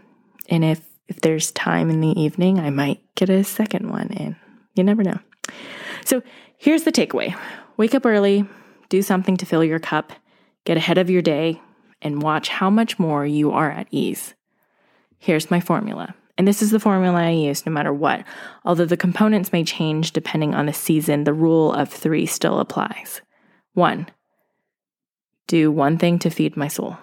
and 0.49 0.65
if 0.65 0.83
if 1.09 1.21
there's 1.21 1.53
time 1.53 1.91
in 1.91 2.01
the 2.01 2.21
evening, 2.21 2.59
I 2.59 2.71
might 2.71 3.01
get 3.15 3.29
a 3.31 3.45
second 3.45 3.91
one 3.91 4.09
in. 4.09 4.37
You 4.75 4.85
never 4.85 5.03
know. 5.03 5.19
So 6.05 6.23
here's 6.59 6.85
the 6.85 6.93
takeaway 6.93 7.39
wake 7.77 7.95
up 7.95 8.07
early, 8.07 8.47
do 8.89 9.03
something 9.03 9.37
to 9.37 9.47
fill 9.47 9.65
your 9.65 9.79
cup, 9.79 10.13
get 10.65 10.77
ahead 10.77 10.99
of 10.99 11.11
your 11.11 11.23
day, 11.23 11.61
and 12.03 12.23
watch 12.23 12.49
how 12.49 12.71
much 12.71 12.99
more 12.99 13.25
you 13.25 13.51
are 13.51 13.71
at 13.71 13.89
ease. 13.91 14.35
Here's 15.19 15.51
my 15.51 15.61
formula. 15.61 16.15
And 16.37 16.49
this 16.49 16.63
is 16.63 16.71
the 16.71 16.81
formula 16.81 17.21
I 17.21 17.31
use 17.31 17.65
no 17.65 17.73
matter 17.73 17.93
what. 17.93 18.25
Although 18.65 18.87
the 18.87 18.97
components 18.97 19.53
may 19.53 19.65
change 19.65 20.13
depending 20.13 20.55
on 20.55 20.67
the 20.67 20.73
season, 20.73 21.25
the 21.25 21.33
rule 21.33 21.73
of 21.73 21.89
three 21.89 22.27
still 22.27 22.59
applies. 22.59 23.23
One, 23.75 24.09
do 25.47 25.71
one 25.71 25.99
thing 25.99 26.19
to 26.21 26.31
feed 26.31 26.57
my 26.57 26.69
soul. 26.69 26.99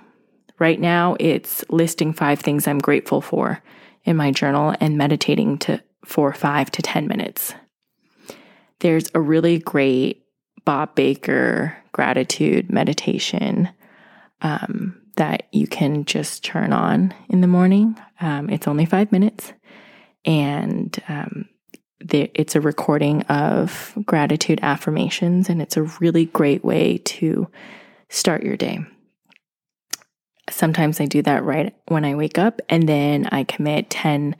Right 0.59 0.79
now, 0.79 1.15
it's 1.19 1.63
listing 1.69 2.13
five 2.13 2.39
things 2.39 2.67
I'm 2.67 2.79
grateful 2.79 3.21
for 3.21 3.63
in 4.03 4.15
my 4.15 4.31
journal 4.31 4.75
and 4.79 4.97
meditating 4.97 5.57
to 5.59 5.81
for 6.05 6.33
five 6.33 6.71
to 6.71 6.81
10 6.81 7.07
minutes. 7.07 7.53
There's 8.79 9.09
a 9.13 9.21
really 9.21 9.59
great 9.59 10.20
Bob 10.71 10.95
Baker 10.95 11.75
gratitude 11.91 12.71
meditation 12.71 13.67
um, 14.41 14.97
that 15.17 15.49
you 15.51 15.67
can 15.67 16.05
just 16.05 16.45
turn 16.45 16.71
on 16.71 17.13
in 17.27 17.41
the 17.41 17.47
morning. 17.47 17.99
Um, 18.21 18.49
it's 18.49 18.69
only 18.69 18.85
five 18.85 19.11
minutes, 19.11 19.51
and 20.23 20.97
um, 21.09 21.49
it's 21.99 22.55
a 22.55 22.61
recording 22.61 23.23
of 23.23 23.93
gratitude 24.05 24.61
affirmations, 24.63 25.49
and 25.49 25.61
it's 25.61 25.75
a 25.75 25.83
really 25.99 26.27
great 26.27 26.63
way 26.63 26.99
to 26.99 27.49
start 28.07 28.41
your 28.41 28.55
day. 28.55 28.79
Sometimes 30.49 31.01
I 31.01 31.05
do 31.05 31.21
that 31.23 31.43
right 31.43 31.75
when 31.89 32.05
I 32.05 32.15
wake 32.15 32.37
up, 32.37 32.61
and 32.69 32.87
then 32.87 33.27
I 33.29 33.43
commit 33.43 33.89
10 33.89 34.37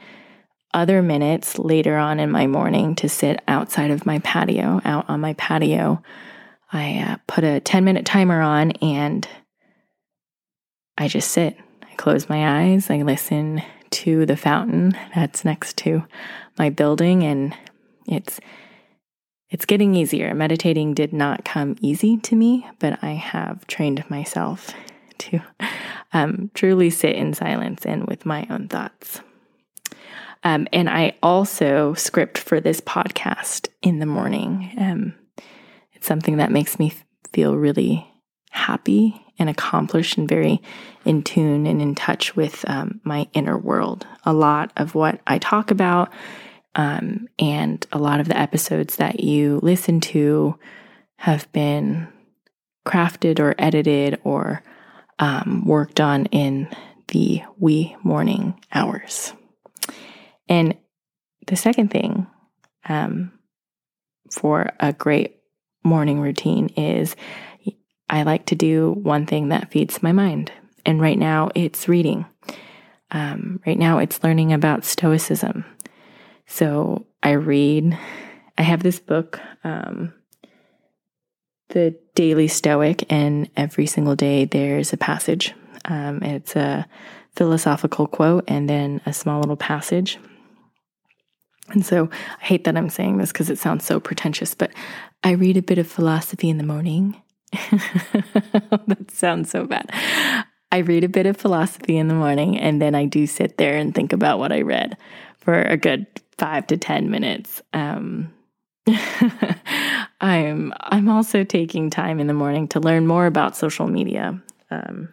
other 0.74 1.02
minutes 1.02 1.60
later 1.60 1.98
on 1.98 2.20
in 2.20 2.32
my 2.32 2.48
morning 2.48 2.96
to 2.96 3.10
sit 3.10 3.42
outside 3.48 3.92
of 3.92 4.06
my 4.06 4.20
patio, 4.20 4.82
out 4.86 5.10
on 5.10 5.20
my 5.20 5.34
patio. 5.34 6.02
I 6.72 7.00
uh, 7.00 7.18
put 7.28 7.44
a 7.44 7.60
10 7.60 7.84
minute 7.84 8.06
timer 8.06 8.42
on 8.42 8.72
and 8.74 9.28
I 10.98 11.08
just 11.08 11.32
sit. 11.32 11.58
I 11.84 11.96
close 11.96 12.30
my 12.30 12.62
eyes, 12.62 12.90
I 12.90 13.02
listen 13.02 13.62
to 13.92 14.26
the 14.26 14.38
fountain 14.38 14.98
that's 15.14 15.44
next 15.44 15.78
to 15.78 16.04
my 16.58 16.70
building, 16.70 17.24
and 17.24 17.56
it's 18.08 18.40
it's 19.50 19.66
getting 19.66 19.96
easier. 19.96 20.34
Meditating 20.34 20.94
did 20.94 21.12
not 21.12 21.44
come 21.44 21.76
easy 21.82 22.18
to 22.18 22.36
me, 22.36 22.66
but 22.80 23.04
I 23.04 23.12
have 23.12 23.68
trained 23.68 24.10
myself 24.10 24.74
to 25.18 25.42
um, 26.14 26.52
truly 26.54 26.90
sit 26.90 27.16
in 27.16 27.34
silence 27.34 27.86
and 27.86 28.08
with 28.08 28.26
my 28.26 28.48
own 28.50 28.70
thoughts. 28.70 29.22
Um, 30.44 30.68
and 30.74 30.90
I 30.90 31.18
also 31.22 31.94
script 31.94 32.38
for 32.38 32.60
this 32.60 32.82
podcast 32.82 33.68
in 33.82 34.00
the 34.00 34.06
morning. 34.06 34.74
Um, 34.78 35.14
it's 35.94 36.08
something 36.08 36.38
that 36.38 36.52
makes 36.52 36.80
me 36.80 36.94
feel 37.32 37.56
really 37.56 38.08
happy 38.50 39.24
and 39.38 39.50
accomplished 39.50 40.18
and 40.18 40.28
very 40.28 40.62
in 41.06 41.24
tune 41.24 41.66
and 41.66 41.82
in 41.82 41.96
touch 41.96 42.36
with 42.36 42.64
um, 42.68 43.02
my 43.04 43.28
inner 43.34 43.58
world. 43.58 44.06
A 44.26 44.34
lot 44.34 44.72
of 44.78 44.94
what 44.94 45.20
I 45.26 45.38
talk 45.38 45.72
about 45.72 46.12
um, 46.76 47.28
and 47.40 47.86
a 47.92 48.00
lot 48.00 48.20
of 48.20 48.28
the 48.28 48.38
episodes 48.38 48.98
that 48.98 49.20
you 49.20 49.60
listen 49.62 50.00
to 50.02 50.58
have 51.18 51.52
been 51.52 52.08
crafted 52.86 53.40
or 53.40 53.56
edited 53.58 54.20
or 54.24 54.64
um, 55.20 55.66
worked 55.66 56.00
on 56.00 56.26
in 56.28 56.68
the 57.10 57.42
wee 57.58 57.96
morning 58.04 58.60
hours. 58.74 59.34
And 60.52 60.76
the 61.48 61.56
second 61.56 61.92
thing 61.92 62.28
um, 62.90 63.32
for 64.30 64.70
a 64.82 64.92
great 64.92 65.38
morning 65.82 66.20
routine 66.20 66.68
is 66.76 67.16
I 68.10 68.24
like 68.24 68.48
to 68.48 68.56
do 68.56 68.92
one 68.92 69.26
thing 69.26 69.48
that 69.48 69.72
feeds 69.72 70.04
my 70.04 70.12
mind. 70.12 70.52
And 70.86 71.00
right 71.00 71.18
now 71.18 71.52
it's 71.56 71.88
reading. 71.88 72.26
Um, 73.12 73.62
right 73.66 73.80
now 73.80 74.00
it's 74.00 74.22
learning 74.26 74.52
about 74.52 74.84
Stoicism. 74.84 75.64
So 76.48 77.06
I 77.24 77.32
read, 77.32 77.98
I 78.58 78.62
have 78.62 78.84
this 78.84 79.00
book. 79.00 79.40
Um, 79.64 80.14
the 81.70 81.98
Daily 82.16 82.50
Stoic, 82.50 83.06
and 83.10 83.50
every 83.56 83.86
single 83.86 84.18
day 84.18 84.44
there's 84.44 84.92
a 84.92 84.98
passage. 84.98 85.54
Um, 85.86 86.22
it's 86.22 86.58
a 86.58 86.86
philosophical 87.38 88.08
quote 88.08 88.44
and 88.50 88.70
then 88.70 89.00
a 89.06 89.14
small 89.14 89.40
little 89.40 89.56
passage. 89.56 90.20
And 91.72 91.86
so 91.86 92.10
I 92.42 92.44
hate 92.44 92.64
that 92.66 92.78
I'm 92.78 92.90
saying 92.90 93.18
this 93.18 93.32
because 93.32 93.50
it 93.50 93.58
sounds 93.58 93.86
so 93.86 94.00
pretentious, 94.00 94.54
but 94.54 94.72
I 95.24 95.32
read 95.32 95.58
a 95.58 95.62
bit 95.62 95.78
of 95.78 95.88
philosophy 95.88 96.50
in 96.50 96.58
the 96.58 96.64
morning 96.64 97.22
that 97.52 99.12
sounds 99.12 99.50
so 99.50 99.66
bad. 99.66 99.90
I 100.72 100.78
read 100.78 101.04
a 101.04 101.10
bit 101.10 101.26
of 101.26 101.38
philosophy 101.38 101.98
in 101.98 102.08
the 102.08 102.14
morning 102.14 102.58
and 102.58 102.82
then 102.82 102.96
I 102.96 103.06
do 103.06 103.28
sit 103.28 103.58
there 103.58 103.76
and 103.76 103.94
think 103.94 104.14
about 104.14 104.40
what 104.40 104.52
I 104.52 104.62
read 104.62 104.98
for 105.40 105.62
a 105.62 105.76
good 105.76 106.08
five 106.38 106.66
to 106.68 106.78
10 106.78 107.12
minutes. 107.12 107.62
Um, 107.74 108.34
I'm 110.22 110.74
I'm 110.80 111.10
also 111.10 111.44
taking 111.44 111.90
time 111.90 112.20
in 112.20 112.28
the 112.28 112.34
morning 112.34 112.68
to 112.70 112.80
learn 112.80 113.06
more 113.06 113.26
about 113.26 113.56
social 113.56 113.88
media. 113.88 114.42
Um, 114.70 115.10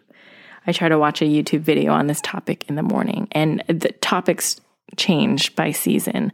I 0.65 0.71
try 0.71 0.89
to 0.89 0.97
watch 0.97 1.21
a 1.21 1.25
YouTube 1.25 1.61
video 1.61 1.91
on 1.93 2.07
this 2.07 2.21
topic 2.21 2.67
in 2.67 2.75
the 2.75 2.83
morning, 2.83 3.27
and 3.31 3.63
the 3.67 3.91
topics 4.01 4.59
change 4.97 5.55
by 5.55 5.71
season. 5.71 6.31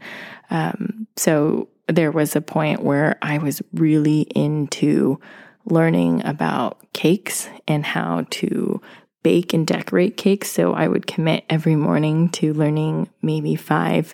Um, 0.49 1.07
so 1.15 1.69
there 1.87 2.11
was 2.11 2.35
a 2.35 2.41
point 2.41 2.83
where 2.83 3.17
I 3.21 3.37
was 3.37 3.61
really 3.73 4.21
into 4.35 5.19
learning 5.65 6.25
about 6.25 6.81
cakes 6.93 7.49
and 7.67 7.85
how 7.85 8.25
to 8.29 8.81
bake 9.23 9.53
and 9.53 9.65
decorate 9.65 10.17
cakes. 10.17 10.51
So 10.51 10.73
I 10.73 10.87
would 10.87 11.07
commit 11.07 11.45
every 11.49 11.75
morning 11.75 12.29
to 12.29 12.53
learning 12.53 13.09
maybe 13.23 13.55
five, 13.55 14.13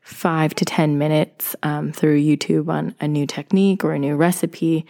five 0.00 0.54
to 0.56 0.64
10 0.64 0.98
minutes 0.98 1.54
um, 1.62 1.92
through 1.92 2.20
YouTube 2.20 2.68
on 2.68 2.94
a 3.00 3.06
new 3.06 3.26
technique 3.26 3.84
or 3.84 3.92
a 3.92 3.98
new 3.98 4.16
recipe. 4.16 4.84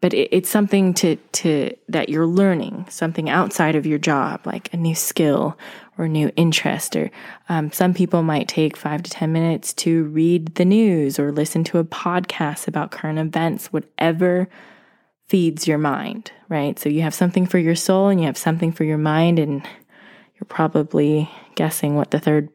But 0.00 0.14
it, 0.14 0.28
it's 0.30 0.48
something 0.48 0.94
to, 0.94 1.16
to, 1.16 1.74
that 1.88 2.08
you're 2.08 2.26
learning, 2.26 2.86
something 2.88 3.28
outside 3.28 3.74
of 3.74 3.86
your 3.86 3.98
job, 3.98 4.46
like 4.46 4.72
a 4.72 4.76
new 4.76 4.94
skill 4.94 5.58
or 5.96 6.08
new 6.08 6.30
interest. 6.36 6.94
Or 6.94 7.10
um, 7.48 7.72
some 7.72 7.94
people 7.94 8.22
might 8.22 8.48
take 8.48 8.76
five 8.76 9.02
to 9.02 9.10
10 9.10 9.32
minutes 9.32 9.72
to 9.74 10.04
read 10.04 10.54
the 10.54 10.64
news 10.64 11.18
or 11.18 11.32
listen 11.32 11.64
to 11.64 11.78
a 11.78 11.84
podcast 11.84 12.68
about 12.68 12.92
current 12.92 13.18
events, 13.18 13.72
whatever 13.72 14.48
feeds 15.28 15.68
your 15.68 15.78
mind, 15.78 16.32
right? 16.48 16.78
So 16.78 16.88
you 16.88 17.02
have 17.02 17.14
something 17.14 17.46
for 17.46 17.58
your 17.58 17.76
soul 17.76 18.08
and 18.08 18.20
you 18.20 18.26
have 18.26 18.38
something 18.38 18.72
for 18.72 18.84
your 18.84 18.98
mind, 18.98 19.38
and 19.38 19.62
you're 20.34 20.46
probably 20.48 21.30
guessing 21.54 21.96
what 21.96 22.10
the 22.10 22.20
third 22.20 22.48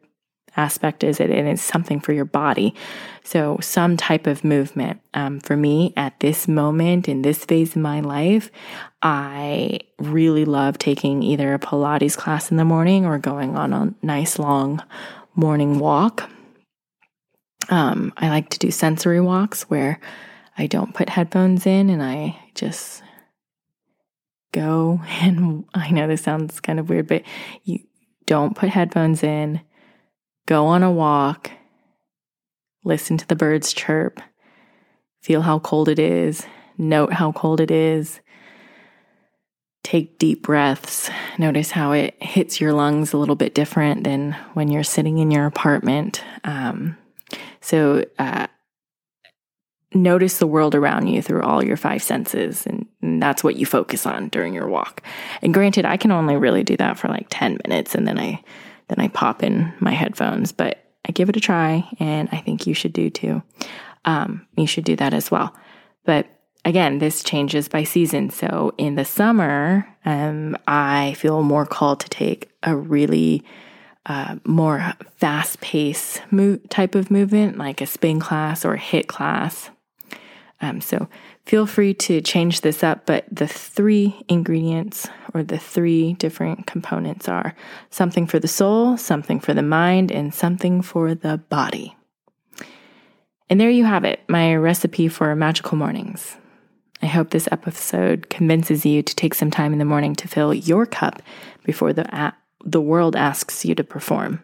aspect 0.55 1.03
is. 1.03 1.19
It 1.19 1.29
and 1.29 1.47
it's 1.47 1.61
something 1.61 1.99
for 1.99 2.13
your 2.13 2.25
body. 2.25 2.73
So 3.23 3.57
some 3.61 3.97
type 3.97 4.27
of 4.27 4.43
movement. 4.43 5.01
Um, 5.13 5.39
for 5.39 5.55
me, 5.55 5.93
at 5.95 6.19
this 6.19 6.47
moment 6.47 7.07
in 7.07 7.21
this 7.21 7.45
phase 7.45 7.75
of 7.75 7.81
my 7.81 7.99
life, 8.01 8.51
I 9.01 9.79
really 9.99 10.45
love 10.45 10.77
taking 10.77 11.23
either 11.23 11.53
a 11.53 11.59
Pilates 11.59 12.17
class 12.17 12.51
in 12.51 12.57
the 12.57 12.65
morning 12.65 13.05
or 13.05 13.17
going 13.17 13.55
on 13.55 13.73
a 13.73 13.93
nice 14.01 14.39
long 14.39 14.83
morning 15.35 15.79
walk. 15.79 16.29
Um, 17.69 18.13
I 18.17 18.29
like 18.29 18.49
to 18.49 18.59
do 18.59 18.71
sensory 18.71 19.21
walks 19.21 19.63
where 19.63 19.99
I 20.57 20.67
don't 20.67 20.93
put 20.93 21.09
headphones 21.09 21.65
in 21.65 21.89
and 21.89 22.03
I 22.03 22.39
just 22.55 23.01
go 24.51 25.01
and 25.07 25.65
I 25.73 25.89
know 25.91 26.07
this 26.07 26.21
sounds 26.21 26.59
kind 26.59 26.79
of 26.79 26.89
weird, 26.89 27.07
but 27.07 27.23
you 27.63 27.79
don't 28.25 28.55
put 28.55 28.69
headphones 28.69 29.23
in, 29.23 29.61
go 30.45 30.65
on 30.65 30.83
a 30.83 30.91
walk, 30.91 31.51
listen 32.83 33.17
to 33.17 33.27
the 33.27 33.35
birds 33.35 33.73
chirp, 33.73 34.21
feel 35.21 35.41
how 35.41 35.59
cold 35.59 35.87
it 35.89 35.99
is, 35.99 36.45
note 36.77 37.13
how 37.13 37.31
cold 37.31 37.59
it 37.59 37.71
is. 37.71 38.19
Take 39.83 40.17
deep 40.17 40.43
breaths. 40.43 41.09
Notice 41.37 41.71
how 41.71 41.91
it 41.91 42.15
hits 42.23 42.61
your 42.61 42.71
lungs 42.71 43.11
a 43.11 43.17
little 43.17 43.35
bit 43.35 43.53
different 43.53 44.05
than 44.05 44.31
when 44.53 44.69
you're 44.69 44.81
sitting 44.81 45.17
in 45.17 45.29
your 45.29 45.45
apartment. 45.45 46.23
Um, 46.45 46.97
so, 47.59 48.05
uh, 48.17 48.47
notice 49.93 50.37
the 50.37 50.47
world 50.47 50.75
around 50.75 51.07
you 51.07 51.21
through 51.21 51.43
all 51.43 51.63
your 51.63 51.77
five 51.77 52.01
senses 52.01 52.65
and, 52.65 52.87
and, 53.01 53.21
that's 53.21 53.43
what 53.43 53.55
you 53.55 53.65
focus 53.65 54.05
on 54.05 54.27
during 54.29 54.53
your 54.53 54.67
walk 54.67 55.01
and 55.41 55.53
granted 55.53 55.85
i 55.85 55.95
can 55.95 56.11
only 56.11 56.35
really 56.35 56.63
do 56.63 56.75
that 56.75 56.97
for 56.97 57.07
like 57.07 57.27
10 57.29 57.59
minutes 57.65 57.95
and 57.95 58.07
then 58.07 58.19
i 58.19 58.43
then 58.93 59.03
i 59.03 59.07
pop 59.09 59.43
in 59.43 59.73
my 59.79 59.91
headphones 59.91 60.51
but 60.51 60.85
i 61.07 61.11
give 61.11 61.29
it 61.29 61.37
a 61.37 61.39
try 61.39 61.87
and 61.99 62.29
i 62.31 62.37
think 62.37 62.67
you 62.67 62.73
should 62.73 62.93
do 62.93 63.09
too. 63.09 63.41
Um, 64.05 64.45
you 64.57 64.67
should 64.67 64.83
do 64.83 64.97
that 64.97 65.13
as 65.13 65.31
well. 65.31 65.55
But 66.03 66.27
again 66.65 66.99
this 66.99 67.23
changes 67.23 67.69
by 67.69 67.83
season. 67.85 68.29
So 68.29 68.73
in 68.77 68.95
the 68.95 69.05
summer 69.05 69.87
um, 70.05 70.57
i 70.67 71.13
feel 71.17 71.41
more 71.43 71.65
called 71.65 71.99
to 72.01 72.09
take 72.09 72.51
a 72.63 72.75
really 72.75 73.43
uh, 74.05 74.35
more 74.45 74.93
fast 75.17 75.61
pace 75.61 76.19
mo- 76.29 76.59
type 76.69 76.95
of 76.95 77.09
movement, 77.09 77.57
like 77.57 77.79
a 77.79 77.85
spin 77.85 78.19
class 78.19 78.65
or 78.65 78.73
a 78.73 78.79
HIIT 78.79 79.07
class. 79.07 79.69
Um, 80.61 80.81
so 80.81 81.07
feel 81.45 81.65
free 81.65 81.93
to 81.93 82.21
change 82.21 82.61
this 82.61 82.83
up, 82.83 83.05
but 83.05 83.25
the 83.31 83.47
three 83.47 84.23
ingredients 84.27 85.07
or 85.33 85.43
the 85.43 85.57
three 85.57 86.13
different 86.13 86.67
components 86.67 87.27
are 87.27 87.55
something 87.89 88.27
for 88.27 88.39
the 88.39 88.47
soul, 88.47 88.97
something 88.97 89.39
for 89.39 89.53
the 89.53 89.61
mind, 89.61 90.11
and 90.11 90.33
something 90.33 90.81
for 90.81 91.15
the 91.15 91.37
body. 91.49 91.95
And 93.49 93.59
there 93.59 93.69
you 93.69 93.85
have 93.85 94.05
it, 94.05 94.21
my 94.27 94.55
recipe 94.55 95.07
for 95.07 95.35
magical 95.35 95.77
mornings. 95.77 96.37
I 97.01 97.07
hope 97.07 97.31
this 97.31 97.49
episode 97.51 98.29
convinces 98.29 98.85
you 98.85 99.03
to 99.03 99.15
take 99.15 99.33
some 99.33 99.51
time 99.51 99.73
in 99.73 99.79
the 99.79 99.85
morning 99.85 100.15
to 100.15 100.27
fill 100.27 100.53
your 100.53 100.85
cup 100.85 101.21
before 101.65 101.91
the, 101.91 102.33
the 102.63 102.81
world 102.81 103.17
asks 103.17 103.65
you 103.65 103.75
to 103.75 103.83
perform. 103.83 104.41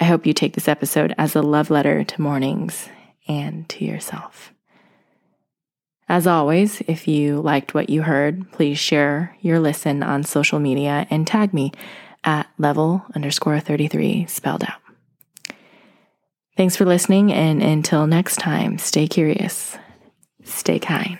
I 0.00 0.04
hope 0.04 0.26
you 0.26 0.32
take 0.32 0.54
this 0.54 0.66
episode 0.66 1.14
as 1.16 1.36
a 1.36 1.42
love 1.42 1.70
letter 1.70 2.02
to 2.02 2.20
mornings 2.20 2.88
and 3.28 3.68
to 3.68 3.84
yourself. 3.84 4.53
As 6.08 6.26
always, 6.26 6.82
if 6.82 7.08
you 7.08 7.40
liked 7.40 7.74
what 7.74 7.88
you 7.88 8.02
heard, 8.02 8.50
please 8.52 8.78
share 8.78 9.36
your 9.40 9.58
listen 9.58 10.02
on 10.02 10.22
social 10.22 10.58
media 10.58 11.06
and 11.10 11.26
tag 11.26 11.54
me 11.54 11.72
at 12.24 12.46
level 12.58 13.04
underscore 13.14 13.60
33 13.60 14.26
spelled 14.26 14.64
out. 14.64 14.80
Thanks 16.56 16.76
for 16.76 16.84
listening, 16.84 17.32
and 17.32 17.62
until 17.62 18.06
next 18.06 18.36
time, 18.36 18.78
stay 18.78 19.08
curious, 19.08 19.76
stay 20.44 20.78
kind. 20.78 21.18